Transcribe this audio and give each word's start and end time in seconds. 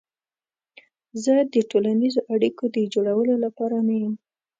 زه 1.23 1.35
د 1.53 1.55
ټولنیزو 1.71 2.21
اړیکو 2.33 2.63
د 2.75 2.77
جوړولو 2.93 3.33
لپاره 3.45 3.77
نه 3.87 3.95
یم. 4.01 4.13